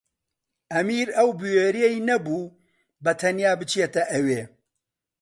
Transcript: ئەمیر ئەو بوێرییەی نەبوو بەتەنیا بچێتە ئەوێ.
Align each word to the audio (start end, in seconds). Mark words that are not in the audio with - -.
ئەمیر 0.73 1.07
ئەو 1.17 1.29
بوێرییەی 1.39 2.03
نەبوو 2.09 2.53
بەتەنیا 3.03 3.51
بچێتە 3.59 4.03
ئەوێ. 4.11 4.41